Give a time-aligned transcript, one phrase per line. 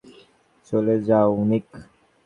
[0.67, 1.67] চলে যাও, নিক!